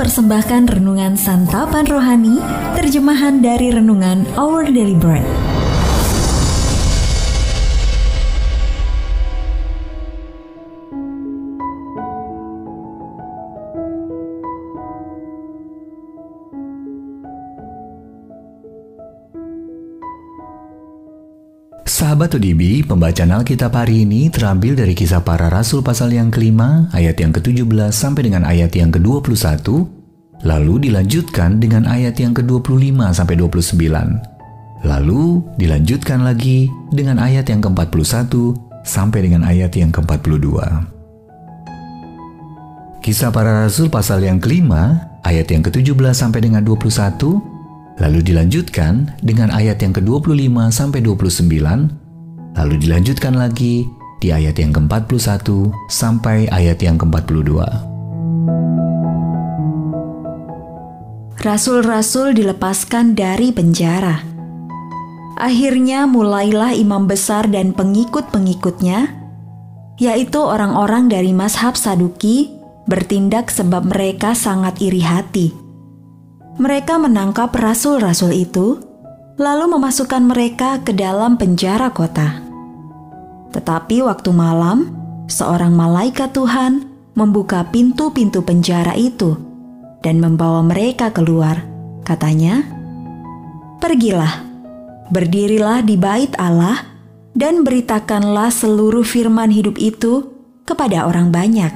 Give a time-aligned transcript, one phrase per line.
[0.00, 2.40] mempersembahkan renungan santapan rohani,
[2.72, 5.49] terjemahan dari renungan Our Daily Bread.
[22.10, 27.22] Sahabat ODB, pembacaan Alkitab hari ini terambil dari kisah para rasul pasal yang kelima, ayat
[27.22, 29.30] yang ke-17 sampai dengan ayat yang ke-21,
[30.42, 34.90] lalu dilanjutkan dengan ayat yang ke-25 sampai 29.
[34.90, 35.22] Lalu
[35.54, 38.26] dilanjutkan lagi dengan ayat yang ke-41
[38.82, 40.50] sampai dengan ayat yang ke-42.
[43.06, 47.38] Kisah para rasul pasal yang kelima, ayat yang ke-17 sampai dengan 21,
[48.00, 52.09] Lalu dilanjutkan dengan ayat yang ke-25 sampai 29,
[52.56, 53.86] lalu dilanjutkan lagi
[54.20, 55.46] di ayat yang ke-41
[55.88, 57.50] sampai ayat yang ke-42.
[61.40, 64.20] Rasul-rasul dilepaskan dari penjara.
[65.40, 69.08] Akhirnya mulailah imam besar dan pengikut-pengikutnya,
[69.96, 72.52] yaitu orang-orang dari mazhab Saduki,
[72.84, 75.70] bertindak sebab mereka sangat iri hati
[76.60, 78.76] mereka menangkap rasul-rasul itu,
[79.40, 82.44] lalu memasukkan mereka ke dalam penjara kota.
[83.56, 84.92] Tetapi waktu malam,
[85.32, 86.84] seorang malaikat Tuhan
[87.16, 89.40] membuka pintu-pintu penjara itu
[90.04, 91.64] dan membawa mereka keluar.
[92.04, 92.68] Katanya,
[93.80, 94.44] "Pergilah,
[95.08, 96.84] berdirilah di bait Allah,
[97.32, 100.28] dan beritakanlah seluruh firman hidup itu
[100.68, 101.72] kepada orang banyak."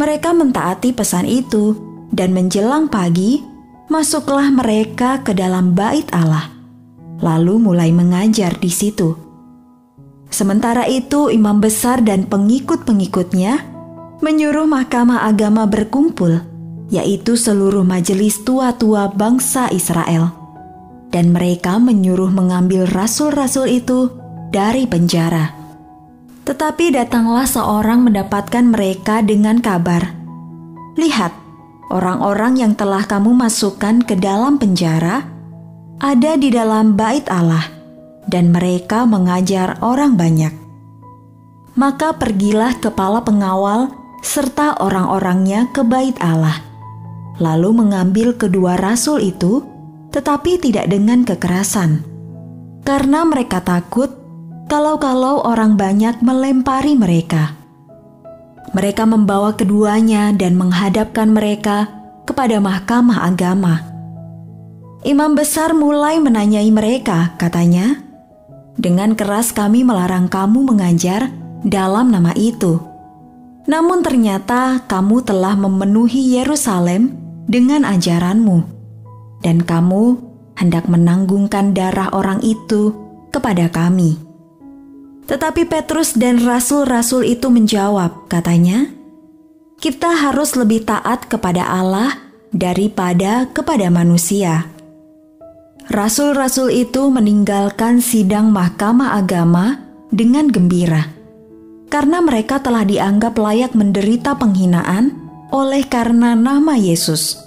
[0.00, 1.76] Mereka mentaati pesan itu
[2.08, 3.51] dan menjelang pagi,
[3.92, 6.48] masuklah mereka ke dalam bait Allah,
[7.20, 9.12] lalu mulai mengajar di situ.
[10.32, 13.68] Sementara itu, imam besar dan pengikut-pengikutnya
[14.24, 16.40] menyuruh mahkamah agama berkumpul,
[16.88, 20.32] yaitu seluruh majelis tua-tua bangsa Israel.
[21.12, 24.08] Dan mereka menyuruh mengambil rasul-rasul itu
[24.48, 25.52] dari penjara.
[26.48, 30.16] Tetapi datanglah seorang mendapatkan mereka dengan kabar,
[30.96, 31.41] "Lihat,
[31.90, 35.26] orang-orang yang telah kamu masukkan ke dalam penjara
[36.02, 37.62] ada di dalam bait Allah,
[38.26, 40.50] dan mereka mengajar orang banyak.
[41.78, 43.88] Maka pergilah kepala pengawal
[44.20, 46.58] serta orang-orangnya ke bait Allah,
[47.38, 49.62] lalu mengambil kedua rasul itu,
[50.10, 52.02] tetapi tidak dengan kekerasan,
[52.82, 54.10] karena mereka takut
[54.66, 57.61] kalau-kalau orang banyak melempari mereka.
[58.72, 61.92] Mereka membawa keduanya dan menghadapkan mereka
[62.24, 63.84] kepada mahkamah agama.
[65.04, 68.00] Imam besar mulai menanyai mereka, katanya,
[68.80, 71.28] "Dengan keras kami melarang kamu mengajar
[71.60, 72.80] dalam nama itu.
[73.68, 77.12] Namun ternyata kamu telah memenuhi Yerusalem
[77.44, 78.64] dengan ajaranmu,
[79.44, 80.16] dan kamu
[80.56, 82.96] hendak menanggungkan darah orang itu
[83.28, 84.31] kepada kami."
[85.22, 88.90] Tetapi Petrus dan rasul-rasul itu menjawab, katanya,
[89.78, 92.18] "Kita harus lebih taat kepada Allah
[92.50, 94.66] daripada kepada manusia."
[95.90, 99.82] Rasul-rasul itu meninggalkan sidang mahkamah agama
[100.14, 101.10] dengan gembira,
[101.90, 105.14] karena mereka telah dianggap layak menderita penghinaan
[105.50, 107.38] oleh karena nama Yesus.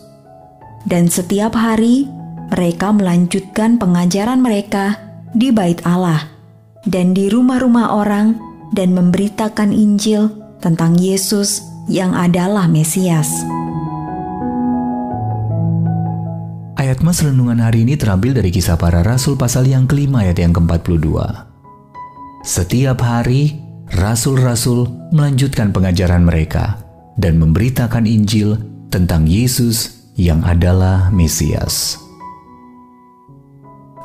[0.86, 2.06] Dan setiap hari
[2.54, 5.00] mereka melanjutkan pengajaran mereka
[5.34, 6.35] di Bait Allah
[6.86, 8.38] dan di rumah-rumah orang
[8.74, 10.30] dan memberitakan Injil
[10.62, 13.30] tentang Yesus yang adalah Mesias.
[16.78, 20.54] Ayat mas renungan hari ini terambil dari kisah para rasul pasal yang kelima ayat yang
[20.54, 21.18] ke-42.
[22.46, 23.58] Setiap hari,
[23.90, 26.78] rasul-rasul melanjutkan pengajaran mereka
[27.18, 28.62] dan memberitakan Injil
[28.94, 31.98] tentang Yesus yang adalah Mesias.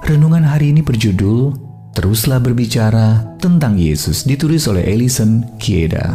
[0.00, 6.06] Renungan hari ini berjudul Teruslah berbicara tentang Yesus ditulis oleh Ellison Kieda.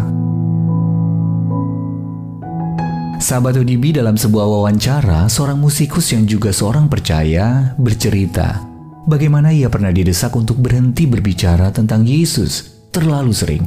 [3.20, 8.64] Sahabat ODB dalam sebuah wawancara, seorang musikus yang juga seorang percaya bercerita
[9.04, 13.64] bagaimana ia pernah didesak untuk berhenti berbicara tentang Yesus terlalu sering.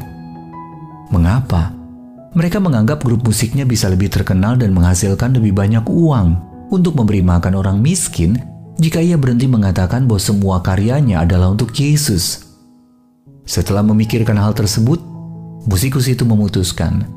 [1.13, 1.77] Mengapa?
[2.33, 6.41] Mereka menganggap grup musiknya bisa lebih terkenal dan menghasilkan lebih banyak uang
[6.73, 8.37] untuk memberi makan orang miskin
[8.79, 12.47] jika ia berhenti mengatakan bahwa semua karyanya adalah untuk Yesus.
[13.43, 15.03] Setelah memikirkan hal tersebut,
[15.67, 17.11] musikus itu memutuskan,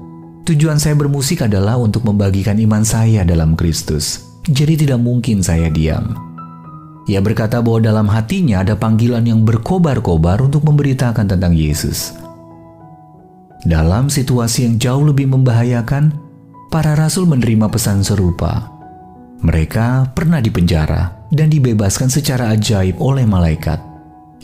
[0.50, 4.26] tujuan saya bermusik adalah untuk membagikan iman saya dalam Kristus.
[4.50, 6.18] Jadi tidak mungkin saya diam.
[7.06, 12.14] Ia berkata bahwa dalam hatinya ada panggilan yang berkobar-kobar untuk memberitakan tentang Yesus.
[13.62, 16.18] Dalam situasi yang jauh lebih membahayakan,
[16.74, 18.71] para rasul menerima pesan serupa.
[19.42, 23.82] Mereka pernah dipenjara dan dibebaskan secara ajaib oleh malaikat,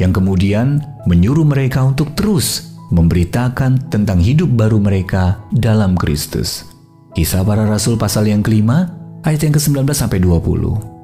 [0.01, 6.65] yang kemudian menyuruh mereka untuk terus memberitakan tentang hidup baru mereka dalam Kristus.
[7.13, 8.89] Kisah para Rasul pasal yang kelima,
[9.21, 10.97] ayat yang ke-19 sampai 20.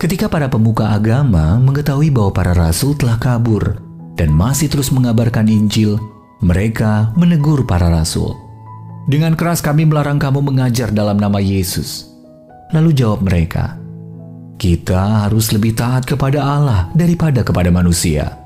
[0.00, 3.84] Ketika para pemuka agama mengetahui bahwa para rasul telah kabur
[4.16, 6.00] dan masih terus mengabarkan Injil,
[6.40, 8.32] mereka menegur para rasul.
[9.04, 12.09] Dengan keras kami melarang kamu mengajar dalam nama Yesus.
[12.70, 13.74] Lalu jawab mereka,
[14.60, 18.38] kita harus lebih taat kepada Allah daripada kepada manusia.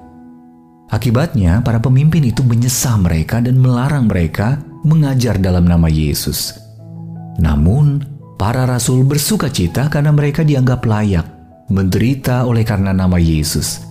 [0.89, 6.57] Akibatnya, para pemimpin itu menyesah mereka dan melarang mereka mengajar dalam nama Yesus.
[7.37, 8.01] Namun,
[8.41, 11.27] para rasul bersuka cita karena mereka dianggap layak
[11.69, 13.83] menderita oleh karena nama Yesus.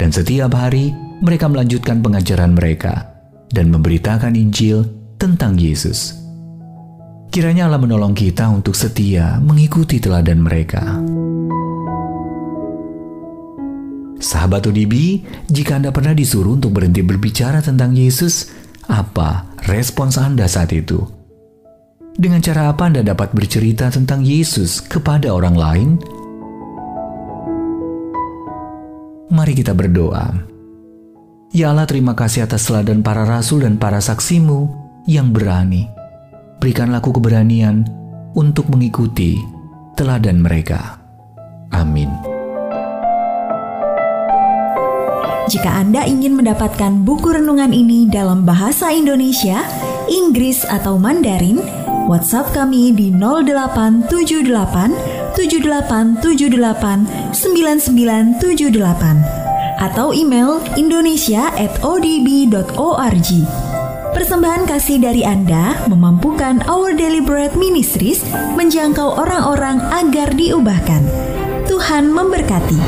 [0.00, 0.90] Dan setiap hari
[1.22, 3.14] mereka melanjutkan pengajaran mereka
[3.54, 4.82] dan memberitakan Injil
[5.20, 6.25] tentang Yesus.
[7.30, 11.02] Kiranya Allah menolong kita untuk setia mengikuti teladan mereka.
[14.16, 15.20] Sahabat ODB,
[15.52, 18.48] jika Anda pernah disuruh untuk berhenti berbicara tentang Yesus,
[18.88, 21.04] apa respons Anda saat itu?
[22.16, 25.88] Dengan cara apa Anda dapat bercerita tentang Yesus kepada orang lain?
[29.28, 30.32] Mari kita berdoa.
[31.52, 34.72] Ya Allah terima kasih atas teladan para rasul dan para saksimu
[35.04, 35.95] yang berani.
[36.56, 37.84] Berikanlah keberanian
[38.32, 39.36] untuk mengikuti
[39.96, 40.96] teladan mereka.
[41.72, 42.36] Amin.
[45.46, 49.62] Jika Anda ingin mendapatkan buku renungan ini dalam bahasa Indonesia,
[50.10, 51.62] Inggris atau Mandarin,
[52.10, 63.30] WhatsApp kami di 0878 7878 9978 atau email indonesia@odb.org.
[64.16, 68.24] Persembahan kasih dari Anda memampukan Our Daily Bread Ministries
[68.56, 71.04] menjangkau orang-orang agar diubahkan.
[71.68, 72.80] Tuhan memberkati.